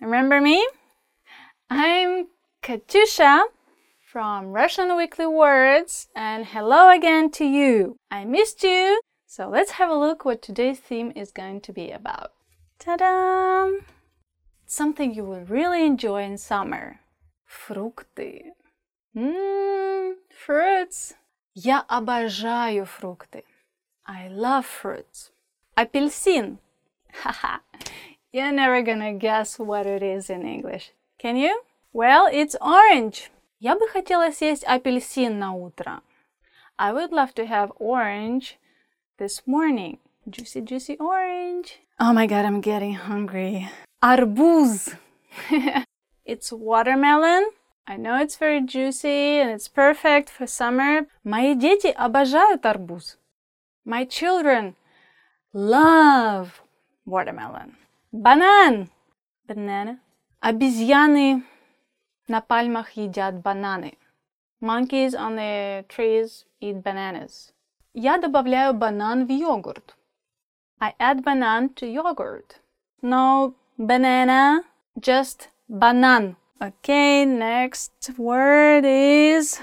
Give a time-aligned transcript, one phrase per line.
[0.00, 0.66] Remember me?
[1.70, 2.26] I'm
[2.62, 3.44] Katusha
[4.00, 7.96] from Russian Weekly Words, and hello again to you.
[8.10, 11.90] I missed you, so let's have a look what today's theme is going to be
[11.90, 12.32] about.
[12.78, 13.70] Ta-da!
[14.66, 17.00] Something you will really enjoy in summer.
[17.48, 18.52] Фрукты.
[19.16, 21.14] Mmm, fruits.
[21.54, 23.44] Я обожаю фрукты.
[24.06, 25.30] I love fruits.
[25.76, 26.58] Апельсин.
[27.22, 27.58] Haha.
[28.32, 30.92] You're never gonna guess what it is in English.
[31.18, 31.62] Can you?
[31.92, 33.30] Well, it's orange.
[33.60, 36.02] Я бы хотела съесть апельсин на утро.
[36.76, 38.58] I would love to have orange
[39.18, 39.98] this morning.
[40.28, 41.78] Juicy, juicy orange.
[42.00, 43.68] Oh my god, I'm getting hungry.
[44.02, 44.96] Арбуз.
[46.24, 47.44] it's watermelon.
[47.86, 51.06] I know it's very juicy and it's perfect for summer.
[51.22, 53.18] Мои дети обожают арбуз.
[53.86, 54.74] My children
[55.52, 56.60] love
[57.06, 57.76] watermelon.
[58.12, 58.90] Банан.
[59.46, 59.98] Banana.
[60.40, 61.42] Обезьяны
[62.28, 63.98] на пальмах едят бананы.
[64.60, 67.52] Monkeys on the trees eat bananas.
[67.92, 69.96] Я добавляю банан в йогурт.
[70.80, 72.60] I add banana to yogurt.
[73.02, 74.64] No banana,
[74.98, 76.36] just banan.
[76.60, 79.60] Okay, next word is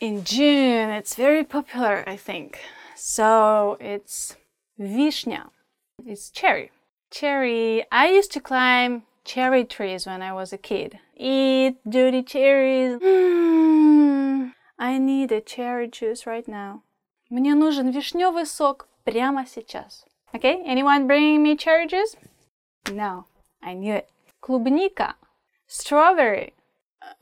[0.00, 0.90] in June.
[0.90, 2.58] It's very popular, I think.
[2.94, 4.36] So it's
[4.78, 5.48] vishnya.
[6.06, 6.70] It's cherry.
[7.10, 7.84] Cherry.
[7.92, 10.98] I used to climb cherry trees when I was a kid.
[11.16, 12.98] Eat dirty cherries.
[13.00, 16.82] Mm, I need a cherry juice right now.
[17.30, 20.04] Мне нужен вишневый сок прямо сейчас.
[20.32, 22.16] Okay, anyone bringing me cherry juice?
[22.92, 23.26] No,
[23.62, 24.08] I knew it.
[24.40, 25.14] Клубника.
[25.66, 26.52] Strawberry.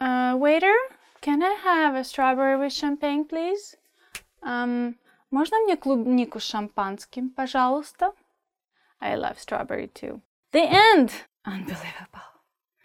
[0.01, 0.75] Uh, waiter,
[1.21, 3.77] can I have a strawberry with champagne, please?
[4.43, 4.97] Um,
[5.31, 8.13] можно мне клубнику с шампанским, пожалуйста?
[9.02, 10.22] I love strawberry too.
[10.52, 11.12] The end!
[11.46, 12.28] Unbelievable.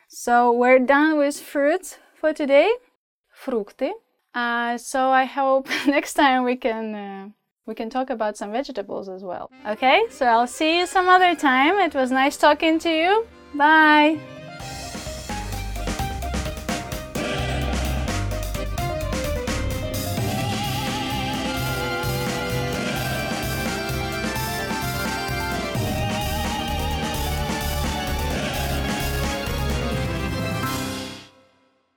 [0.08, 2.70] So we're done with fruits for today.
[3.32, 3.92] Frukty.
[4.34, 7.28] Uh, so I hope next time we can uh,
[7.66, 9.50] we can talk about some vegetables as well.
[9.66, 11.76] Okay, so I'll see you some other time.
[11.76, 13.26] It was nice talking to you.
[13.54, 14.18] Bye.